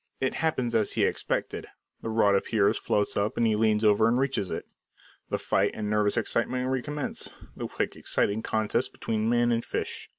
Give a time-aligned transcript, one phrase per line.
[0.19, 1.67] It happens as he expected:
[2.01, 4.65] the rod appears, floats up; he leans over and reaches it.
[5.29, 10.09] The fight and nervous excitement recommence the quick, exciting contest between man and fish.